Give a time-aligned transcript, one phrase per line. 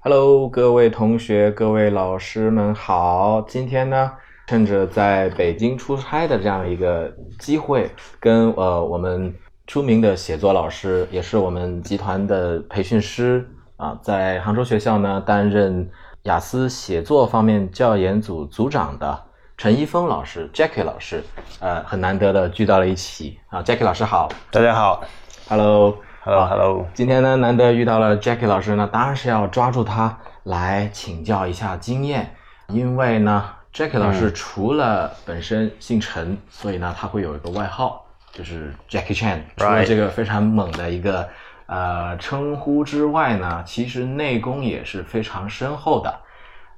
[0.00, 3.42] Hello，各位同学、各位老师们好。
[3.48, 4.12] 今天呢，
[4.46, 7.90] 趁着在北京出差的这样一个机会，
[8.20, 9.34] 跟呃我们
[9.66, 13.44] 出名的写作老师，也是我们集团的培训师
[13.76, 15.90] 啊，在杭州学校呢担任
[16.22, 19.24] 雅思写作方面教研组组长的
[19.56, 21.24] 陈一峰老师 Jackie 老师，
[21.58, 23.60] 呃，很难得的聚到了一起啊。
[23.64, 25.02] Jackie 老师好大家好
[25.48, 25.98] ，Hello。
[26.28, 32.34] ，Hello，Hello，今天呢，难得遇到了 Jackie 老师呢，当然是要抓住他来请教一下经验，
[32.66, 39.38] 因为呢，Jackie 老师除了本身姓陈，所以呢，他会有一个外号，就是 Jackie Chan。
[39.56, 41.26] 除了这个非常猛的一个
[41.64, 46.14] 呃称呼之外呢，其实内功也是非常深厚的。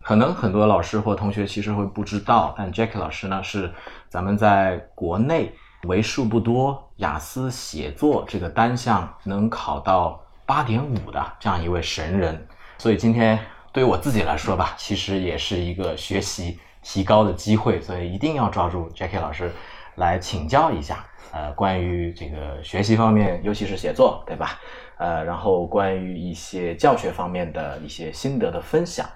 [0.01, 3.69] 可能很多老师或同学其实会不知道，但 Jackie 老师呢是
[4.09, 5.53] 咱们在国内
[5.84, 12.47] 为数不多雅思写作这个单项能考到八点五的这样一位神人，
[12.79, 13.39] 所以今天
[13.73, 19.51] 对于我自己来说吧，其实也是一个学习提高的机会，所以一定要抓住 Jackie 老师
[19.95, 24.58] 来请教一下，呃，关于这个学习方面，尤其是写作，对吧？
[24.98, 29.08] 呃，然后关于一些教学方面的一些心得的分享。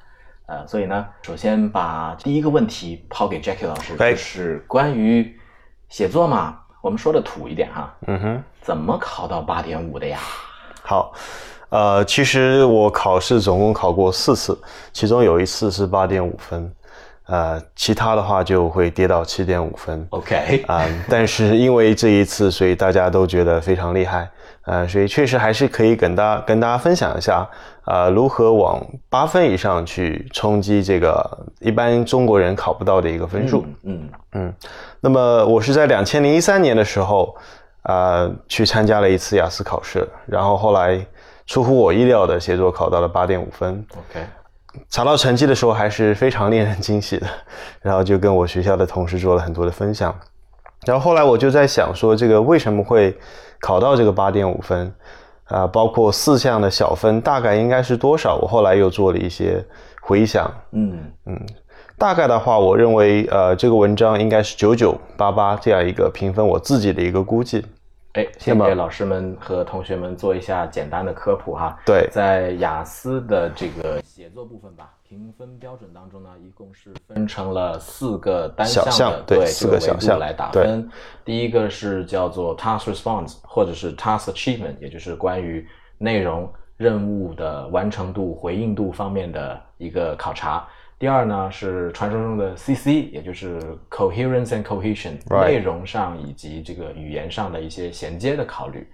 [0.47, 5.39] 呃，所以呢，首先把第一个问题抛给 Jackie 老师，就是关于
[5.95, 10.19] 写作嘛，我们说的土一点哈，嗯哼，怎么考到八点五的呀？
[10.83, 11.13] 好，
[11.69, 14.61] 呃，其实我考试总共考过四次，
[14.93, 16.69] 其中有一次是八点五分，
[17.27, 20.07] 呃，其他的话就会跌到七点五分。
[20.11, 24.29] OK， 啊、但是因为这一次，所以大家都觉得非常厉害，
[24.67, 27.49] 呃，所以确实还是可以跟大跟大家分享一下，
[27.87, 33.65] 呃，如何往八分以上去冲击这个一般中国人考不到的一个分数。
[33.85, 34.55] 嗯嗯
[35.01, 37.35] 那么我是在两千零一三年的时候，
[37.85, 40.99] 呃，去参加了一次雅思考试，然后后来
[41.47, 44.27] 出乎我意料的写作考到了八点五分，，OK，
[44.91, 47.27] 查到成绩的时候还是非常令人惊喜的，
[47.83, 50.15] 然后就跟我学校的同事做了很多的分享，
[50.87, 53.17] 然后后来我就在想说，这个为什么会
[53.61, 54.93] 考到这个八点五分？
[55.47, 58.35] 啊、包括四项的小分大概应该是多少？
[58.37, 59.63] 我后来又做了一些
[60.01, 61.39] 回想，嗯嗯
[61.99, 67.65] 大概的话，我认为呃这个文章应该是九九八八这样一个评分，我自己的一个估计。
[68.15, 71.77] 哎，先给老师们和同学们做一下简单的科普哈。
[71.85, 80.89] 对在雅思的这个写作部分吧，评分标准当中呢，一共是分成了四个单项的对这四个小项维度来打分。
[81.25, 85.67] 第一个是叫做 task response，或者是 task achievement，也就是关于
[85.99, 90.65] 内容任务的完成度、回应度方面的一个考察。
[90.99, 93.61] 第二呢是传说中的 CC，也就是
[93.91, 98.87] coherence and cohesion，Right 内容上以及这个语言上的一些衔接的考虑。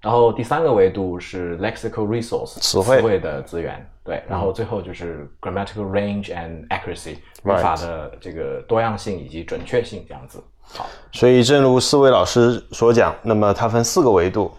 [0.00, 4.22] 然后第三个维度是 lexical resource，词汇的资源，对。
[4.26, 10.42] 然后最后就是 grammatical range and accuracy，语法的这个多样性以及准确性这样子。
[10.72, 14.50] 好，所以，正如四位老师所讲，那么它分四个维度，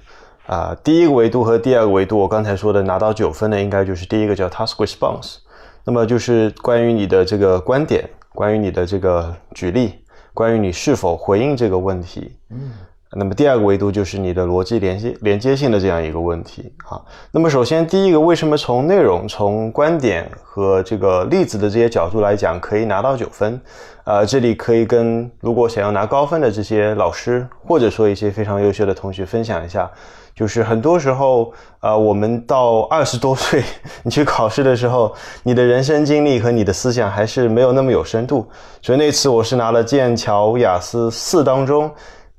[0.46, 5.38] 啊、第一个维度和第二个维度，我刚才说的拿到九分的，应该就是第一个叫 task response，
[5.84, 10.04] 那么就是关于你的这个观点，关于你的这个举例，
[10.34, 12.72] 关于你是否回应这个问题，嗯。
[13.14, 17.02] 那么第二个维度就是你的逻辑连接连接性的这样一个问题啊。
[17.32, 23.60] 那么首先第一个，为什么从内容、从观点和这个例子的这些角度来讲，可以拿到九分？
[24.06, 29.92] 呃，这里可以跟如果想要拿高分的这些老师，或者说一些非常优秀的同学分享一下，
[30.34, 33.62] 就是很多时候，呃，我们到二十多岁，
[34.04, 38.48] 你去考试的时候，你的人生经历和你的思想还是没有那么有深度。
[38.82, 41.92] 所以那次我是拿了剑桥雅思四当中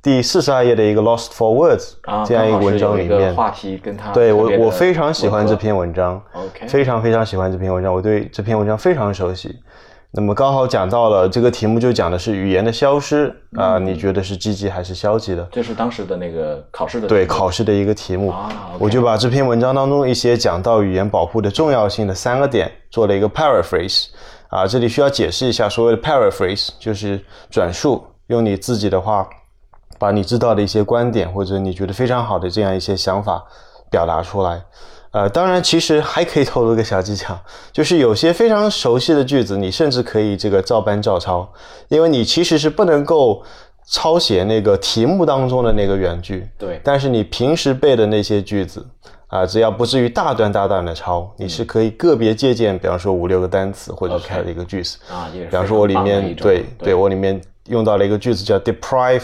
[0.03, 6.21] 第四十二页的一个 Lost for Words 啊，这样一个文章里面，话题跟他对我我非常喜欢这篇文章。
[6.67, 9.55] 非常非常喜欢这篇文章，我对这篇文章非常熟悉。
[10.11, 15.49] 那么刚好讲到了这个题目，就讲的是语言的消失啊、嗯你觉得是积极还是消极的？
[15.53, 18.35] 这是当时的那个考试的对考试的一个题目，
[18.81, 24.09] 我就把这篇文章当中一些讲到语言保护的重要性的三个点做了一个 paraphrase
[24.49, 29.27] 啊，这里需要解释一下，所谓的 paraphrase 就是转述，用你自己的话，
[30.03, 33.41] 把你知道的一些观点或者你觉得非常好的这样一些想法
[33.89, 34.61] 表达出来。
[35.13, 37.39] 呃，当然，其实还可以透露一个小技巧，
[37.71, 41.49] 就是有些非常熟悉的句子，你甚至可以这个照搬照抄，
[41.87, 43.45] 因为你其实是不能够
[43.87, 48.85] 抄写那个题目当中的那个原句，对但是你平时背的那些句子，
[49.29, 54.99] 啊，只要不至于大段大段的抄，你是可以个别借鉴，比方说五六个单词或者是 OK 它的一个句子。
[55.09, 59.23] 啊，也是比方说我里面对对我里面用到了一个句子叫 deprive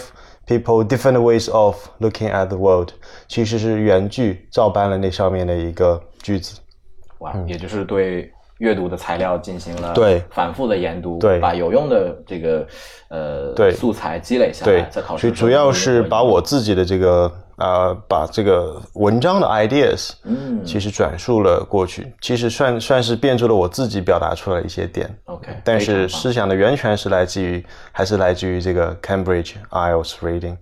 [0.49, 2.89] people different ways of looking at the world，
[3.29, 6.59] 其实是原句照搬了那上面的一个句子。
[7.19, 10.23] 哇，也就是对阅读的材料进行了对。
[10.31, 11.39] 反复的研读，对。
[11.39, 12.67] 把有用的这个
[13.09, 13.71] 呃对。
[13.73, 25.13] 素材积累下来，在考，试主要是把我自己的这个呃，把这个文章的 ideas，嗯其实转述了过去，其实算算是变出了我自己表达出来一些点。
[25.25, 30.57] OK，但是思想的源泉是来自于，还是来自于这个 Cambridge IELTS Reading。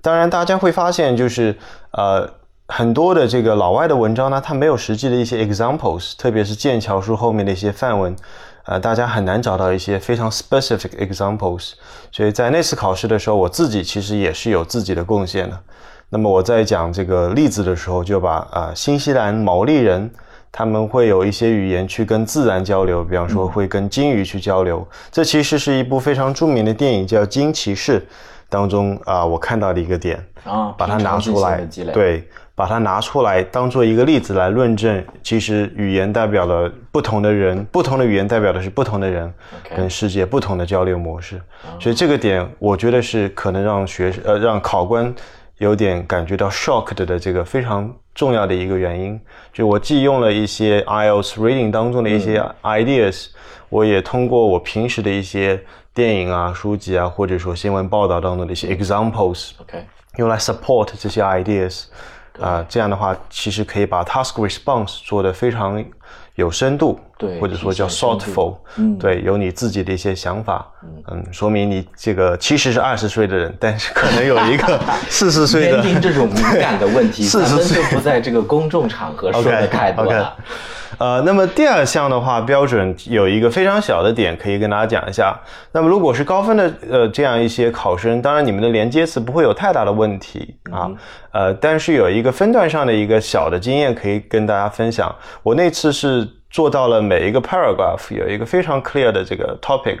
[0.00, 1.54] 当然，大家会发现，就是
[1.90, 2.26] 呃，
[2.68, 8.16] 很多的这个老外的文章呢，它没有实际的一些 examples，特别是剑桥书后面的一些范文，
[8.64, 11.72] 呃，大家很难找到一些非常 specific examples。
[12.10, 15.60] 所以在那次考试的时候，我自己其实也是有自己的贡献的。
[16.10, 20.10] 那么我在讲这个例子的时候，就把啊、新西兰毛利人
[20.50, 24.86] 他们会有一些语言去跟自然交流，比方说会跟鲸鱼去交流。
[25.10, 28.00] 这其实是一部非常著名的电影叫《鲸骑士》
[28.48, 31.60] 当中啊、我看到的一个点，啊，把它拿出来
[31.92, 39.30] 对，把它拿出来当做一个例子来论证，其实语言代表了不同的人，不同的语言代表的是不同的人
[39.76, 41.38] 跟世界不同的交流模式。
[41.78, 45.14] 所以这个点，我觉得是可能让学呃让考官
[45.58, 49.20] 有点感觉到 shocked 的这个非常重要的一个原因。
[49.52, 53.28] 就我既用了一些 IELTS reading 当中的一些 ideas，、
[53.68, 55.62] 我也通过我平时的一些
[55.92, 59.84] 电影啊、书籍啊，或者说新闻报道当中的一些 examples，OK，
[60.16, 61.84] 用来 support 这些 ideas，
[62.40, 65.84] 啊、这样的话其实可以把 task response 做得非常
[66.38, 70.64] 有深度，对或者说叫 thoughtful，嗯，对，有你自己的一些想法，
[71.10, 71.20] 嗯。
[71.32, 74.80] 说明你这个其实是二十岁的人，但是可能有一个
[75.10, 77.82] 四十岁的年龄这种敏感的问题， 四十岁。
[77.82, 80.36] 就不在这个公众场合说的太多了。
[80.98, 85.36] 呃，那么第二项的话，标准有一个非常小的点可以跟大家讲一下。
[85.70, 90.90] 那么如果是高分的呃这样一些考生，当然你们的连接词不会有太大的问题啊，
[91.30, 95.14] 呃，但是有一个分段上的一个小的经验可以跟大家分享。
[95.42, 99.98] 我那次是做到了每一个 paragraph 有一个非常 clear 的这个 topic，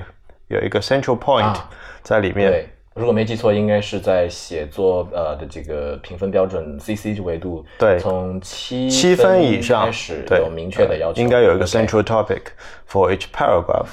[0.48, 1.70] 有一个 central point 啊
[2.02, 2.50] 在里面。
[2.50, 12.42] 对，如果没记错，应该是在写作呃的这个评分标准 CC 这维度，对从七七分以上开始对有明确的要求，应该有一个 central topic
[12.90, 13.88] for each paragraph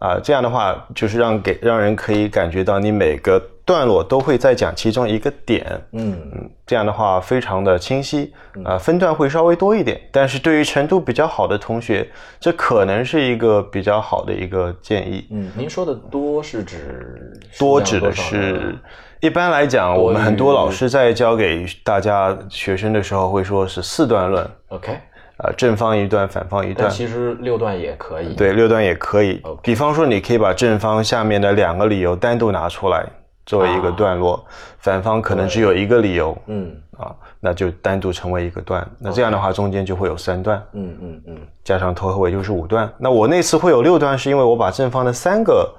[0.00, 3.38] 啊、这样的话就是让给让人可以感觉到你每个
[3.70, 8.32] 段落都会在讲其中一个点，嗯，嗯，这样的话非常的清晰，
[8.64, 12.04] 啊、分段会稍微多一点，但是对于程度比较好的同学，
[12.40, 15.24] 这可能是一个比较好的一个建议。
[15.30, 18.74] 嗯，您说的多是指多指的是，
[19.20, 24.92] 一般来讲，我们很多老师在教给大家学生的时候会说是四段论，OK，
[25.36, 26.90] 啊、正方一段，反方一段但。
[26.90, 28.34] 其实六段也可以。
[28.34, 29.40] 对，六段也可以。
[29.62, 33.06] 比方说，你可以把正方下面的两个理由单独拿出来
[33.50, 34.44] 作为一个段落，
[34.78, 36.72] 反方可能只有一个理由嗯。
[36.96, 38.88] 啊，那就单独成为一个段。
[39.00, 41.38] 那这样的话，中间就会有三段，嗯嗯嗯。
[41.64, 42.88] 加上头和尾就是五段。
[42.96, 45.74] 那我那次会有六段，是因为我把正方的三个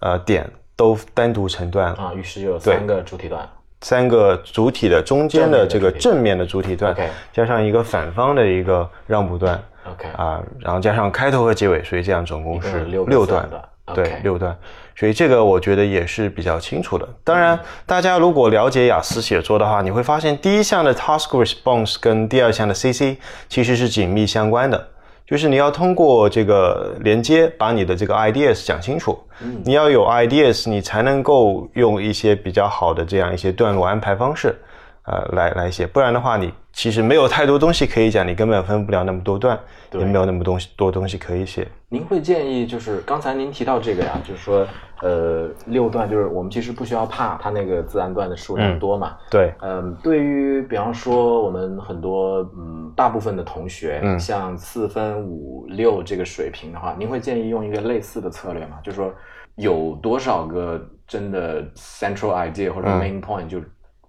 [0.00, 1.94] 呃点都单独成段。
[1.94, 3.48] 了，啊，于是就有三个主体段。
[3.80, 6.94] 三个主体的中间的这个正正面的主体段
[7.32, 9.58] 加上一个反方的一个让步段。
[9.90, 13.48] OK，啊，然后加上开头和结尾，所以这样总共是六段
[13.92, 14.56] 对六段，
[14.96, 17.06] 所以这个我觉得也是比较清楚的。
[17.22, 17.38] 当嗯。
[17.38, 24.88] 然，大家如果了解雅思写作的话，你会发现第一项的 task response 跟第二项的 CC 其实是紧密相关的，
[25.26, 29.60] 就是你要通过这个连接把你的这个 ideas 讲清楚，嗯。
[29.64, 34.58] 你要有 ideas，你才能够用一些比较好的这样一些段落安排方式。
[35.06, 39.58] 呃，来来写，不然的话，你其实没有太多东西可以讲，你根本分不了那么多段，
[39.92, 41.68] 也没有那么东西多东西可以写。
[41.90, 44.66] 您会建议，就是刚才您提到这个呀，就是说，
[45.02, 49.14] 呃，六段就是我们其实不需要怕它那个自然段的数量多嘛。
[49.30, 58.78] 对，嗯，对于比方说我们很多嗯大部分的同学，嗯像四分五六这个水平的话，您会建议用一个类似的策略吗？
[58.82, 59.12] 就是说
[59.56, 63.60] 有多少个真的 central idea 或者嗯 main point 就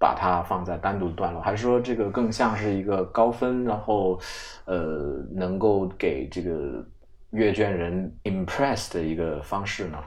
[0.06, 4.20] 把它放在单独段落，还是说这个更像是一个高分，然后
[4.66, 6.86] 呃能够给这个
[7.32, 9.98] 阅卷人 impress 的一个方式呢？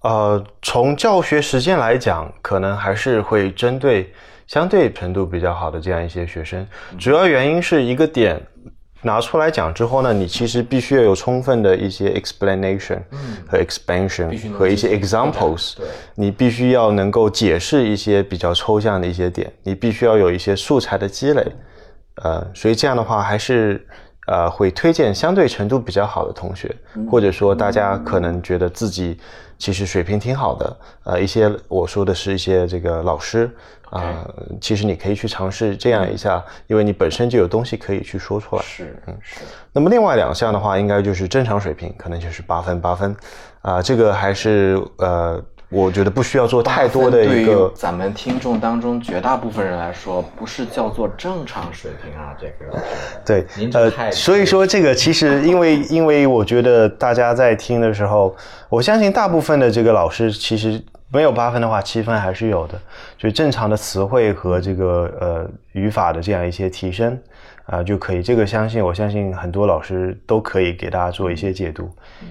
[0.00, 4.12] 呃，从教学实践来讲，可能还是会针对
[4.48, 6.66] 相对程度比较好的这样一些学生。
[6.98, 8.44] 主要原因是一个点
[9.02, 12.98] 拿出来讲之后呢，你其实必须要有充分的一些 explanation
[13.48, 15.76] 和 expansion 能和一些 examples。
[15.76, 21.46] 对你必须要能够解释一些比较抽象的一些点，你必须要有一些素材的积累。
[22.16, 23.86] 呃，所以这样的话还是
[24.30, 26.72] 呃会推荐相对程度比较好的同学，
[27.10, 29.18] 或者说大家可能觉得自己
[29.58, 33.50] 其实水平挺好的，呃，一些我说的是一些这个老师
[33.90, 34.24] 啊，
[34.60, 38.62] 其实你可以去尝试这样一下，因为你本身就有东西可以去说出来。
[38.62, 39.40] 是，嗯是。
[39.72, 43.16] 那么另外两项的话，应该就是正常水平，可能就是八分八分，
[43.62, 45.42] 啊，这个还是呃。
[45.70, 47.72] 我觉得不需要做太多的一个。
[47.76, 52.76] 咱们听众当中绝大部分人来说，不是叫做正常水平啊，这个。
[53.24, 58.34] 对，呃，所以说这个其实因为 因为我觉得大家在听的时候，
[58.68, 62.80] 我相信大部分的这个老师其实没有八分的话，七分还是有的，
[63.16, 67.16] 就正常的词汇和这个呃语法的这样一些提升。
[67.70, 71.88] 啊，就可以，这个相信我相信很多老师都可以给大家做一些解读，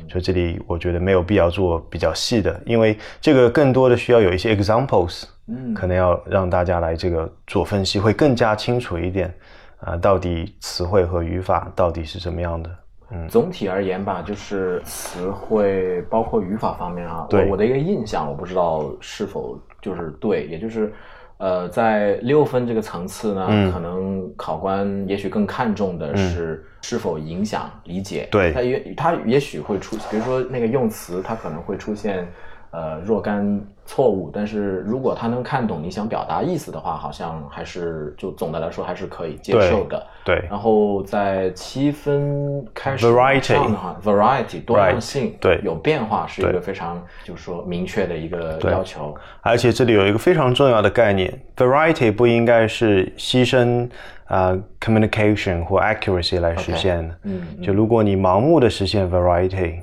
[0.10, 9.34] 所以这里我觉得没有必要做比较细的，因为这个更多的需要有一些 examples，嗯，可能要让大家来这个做分析会更加清楚一点，
[9.80, 12.70] 啊，到底词汇和语法到底是怎么样的？
[13.12, 20.94] 嗯，总体而言吧，就是词汇包括语法方面啊，对我的一个印象，我不知道是否就是对，也就是。
[21.40, 28.28] 呃，在六分这个层次呢，可能考官也许更看重的是是否影响理解。
[28.32, 32.28] 对，他也他也许会出，比如说那个用词，他可能会出现。
[32.72, 33.60] 呃，若干
[33.92, 40.06] 错误，但是如果他能看懂你想表达意思的话，好像还是就总的来说还是可以接受的。
[40.24, 40.46] 对。
[40.48, 49.16] 然后在七分开始上的话，variety 多样性，对，有变化是一个非常就是说明确的一个要求。
[49.42, 53.90] 而且这里有一个非常重要的概念，variety 不应该是牺牲
[54.26, 57.16] 啊 communication 或 accuracy 来实现的。
[57.24, 57.60] 嗯。
[57.60, 59.80] 就如果你盲目的实现 variety。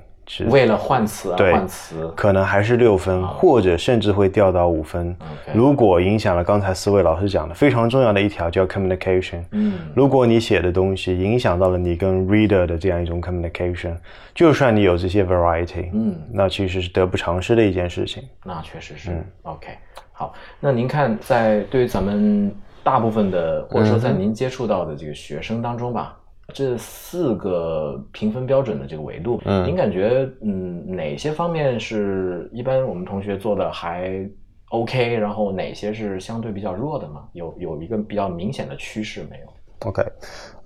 [0.49, 5.17] 为了换词而换词，可能还是六分，或者甚至会掉到五分。
[5.55, 13.97] 如果影响了刚才四位老师讲的非常重要的一条叫 communication，嗯，如果你写的东西影响到了你跟 reader 的这样一种 communication，
[14.35, 18.23] 就算你有这些 variety，嗯，那其实是得不偿失的一件事情。
[18.45, 19.25] 那确实是。
[19.43, 19.69] OK，
[20.13, 22.53] 好，那您看，在对于咱们
[22.83, 26.17] 大部分的，或者说在您接触到的这个学生当中吧。
[26.55, 34.27] 这四个评分标准的这个维度，嗯，您感觉嗯哪些方面是一般我们同学做的还
[34.71, 37.25] OK，然后哪些是相对比较弱的吗？
[37.33, 40.03] 有有一个比较明显的趋势没有？OK，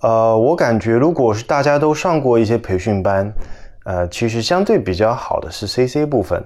[0.03, 3.33] 呃，我感觉如果是大家都上过一些培训班，
[3.85, 6.43] 呃，其实相对比较好的是 CC 部分，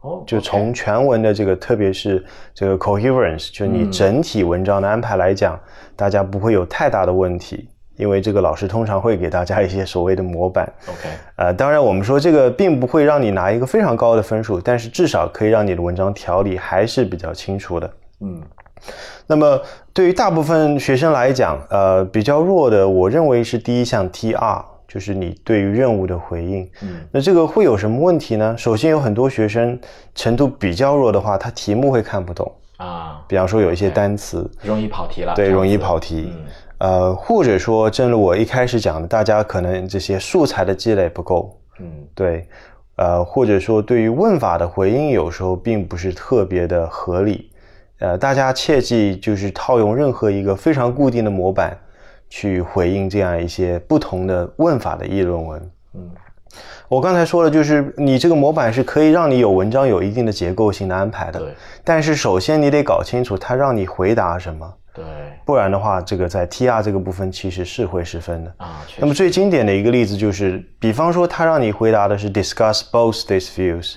[0.00, 5.58] 哦，就从全文的这个，特别是这个 coherence，就你整体文章的安排来讲，
[5.94, 7.68] 大家不会有太大的问题。
[8.00, 17.90] 因为这个老师通常会给大家一些所谓的模板，OK，呃，当然我们说这个并不会让你拿一个非常高的分数，但是至少可以让你的文章条理还是比较清楚的。
[18.22, 18.42] 嗯，
[19.26, 19.60] 那么
[19.92, 26.66] 对于大部分学生来讲，呃，比较弱的，我认为是第一项 TR，就是你对于任务的回应。
[26.82, 28.54] 嗯，那这个会有什么问题呢？
[28.56, 29.78] 首先有很多学生
[30.14, 32.50] 程度比较弱的话，他题目会看不懂。
[32.78, 34.50] 啊，比方说有一些单词。
[34.62, 36.32] 容易跑题了，对，容易跑题。
[36.80, 42.48] 呃，或者说，正如我一开始讲的，大家可能这些素材的积累不够，嗯，对，
[42.96, 47.50] 呃，或者说对于问法的回应，有时候并不是特别的合理，
[47.98, 51.76] 呃，大家切记就是套用任何一个非常固定的模板
[52.30, 56.10] 去回应这样一些不同的问法的议论文，嗯，
[56.88, 61.52] 我刚才说了，就是你这个模板是可以让你有文章有一定的结构性的安排的，对，
[61.84, 64.74] 但是首先你得搞清楚它让你回答什么。
[64.92, 65.04] 对，
[65.44, 68.84] 不然的话，这个在 T R 这个部分其实是会失分的啊。
[68.98, 73.94] 那么最经典的一个例子就是，比方说他让你回答的是 discuss both these views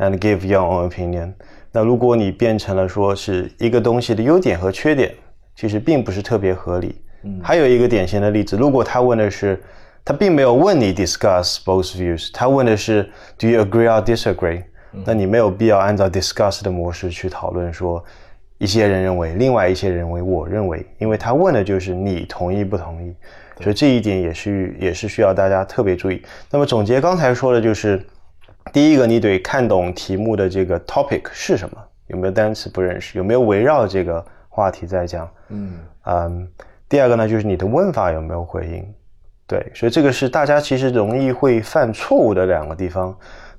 [0.00, 1.32] and give your own opinion。
[1.70, 5.14] 那如果你变成了说是一个东西的优点和缺点，
[5.54, 7.00] 其实并不是特别合理。
[7.22, 9.62] 嗯，还有一个典型的例子，如果他问的是，
[10.04, 13.08] 他并没有问你 discuss both views，他问的是
[13.38, 14.64] do you agree or disagree？
[15.06, 18.04] 那你没有必要按照 discuss 的模式去讨论说。
[18.62, 23.12] 一些人认为，另外一些人认为，我认为，因为他问的就是你同意不同意，
[23.60, 26.22] 所以这一点也是也是需要大家特别注意。
[26.48, 28.00] 那么总结刚才说的就是，
[28.72, 31.76] 第一个，你得看懂题目的这个 topic 是什么，
[32.06, 36.48] 有没有单词不认识，有没有围绕这个话题在讲，嗯嗯。
[36.88, 38.94] 第二个呢，就是你的问法有没有回应，
[39.48, 43.12] 对，所以这个是大家其实容易会犯错误的两个地方。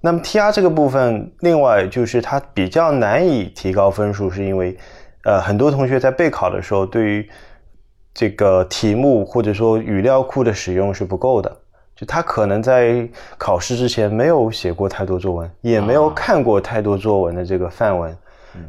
[0.05, 4.77] 那么 T R 这个部分，另外就是它比较难以提高分数，是因为，
[5.24, 7.29] 呃，很多同学在备考的时候，对于
[8.13, 11.50] 这个题目或者说语料库的使用是不够的，
[11.95, 13.07] 就他可能在
[13.38, 18.13] 考试之前没有写过太多作文，也没有看过太多作文的这个范文，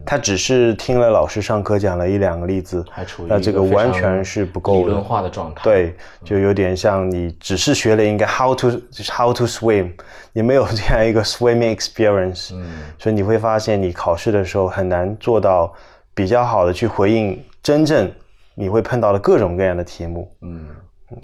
[0.04, 8.70] 他只是听了老师上课讲了一两个例子，还处于那这个完全是不够理论化的状态。，对，就有点像你只是学了应该 how to
[9.12, 9.92] how to swim，
[10.32, 12.64] 你没有这样一个 swimming experience，嗯。
[12.98, 15.72] 所以你会发现你考试的时候很难做到
[16.14, 18.10] 比较好的去回应真正
[18.54, 20.66] 你会碰到的各种各样的题目，嗯。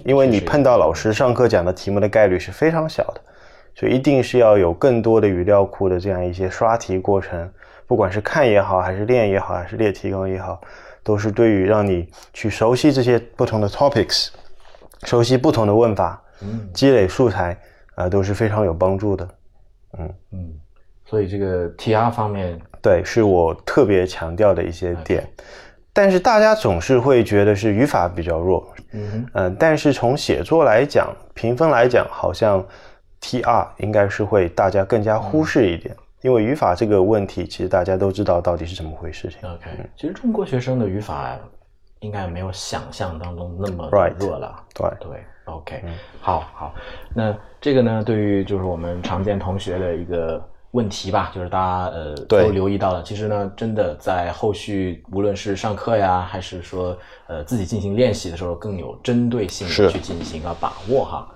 [0.04, 3.20] 因为你碰到老师上课讲的题目的概率是非常小的，
[3.74, 7.50] 所以一定是要有更多的语料库的这样一些刷题过程，
[7.90, 10.60] 不管是看也好，还是练也好，还是列提纲也好，
[11.02, 14.28] 都是对于让你去熟悉这些不同的 topics，
[15.02, 17.58] 熟悉不同的问法，嗯积累素材
[17.96, 19.28] 啊、都是非常有帮助的。
[19.98, 20.52] 嗯嗯，
[21.04, 25.28] 所以这个 TR 方面，对，是我特别强调的一些点。
[25.92, 32.64] 但是大家总是会觉得是语法比较弱，嗯哼，嗯，但是从写作来讲，评分来讲，好像
[33.20, 35.92] T R 应该是会大家更加忽视一点，
[36.22, 39.38] 因为语法这个问题，其实大家都知道到底是怎么回事情。
[39.48, 41.38] OK，其实中国学生的语法
[42.00, 44.62] 应该没有想象当中那么 Right 弱了。
[44.74, 45.82] 对，对，OK，、
[46.20, 46.74] 好好，
[47.14, 56.96] 那这个呢，对于就是我们常见同学的一个问题吧，就是大家呃都留意到了，其实呢，真的在后续无论是上课呀，还是说
[57.28, 61.28] 呃自己进行练习的时候，更有针对性的去进行啊把握哈。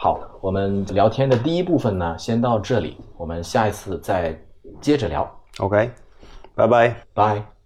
[0.00, 4.32] 好，我们聊天的第一部分呢，先到这里，我们下一次再
[4.80, 5.28] 接着聊
[5.58, 5.90] ，OK，
[6.54, 6.96] 拜拜。
[7.12, 7.57] 拜。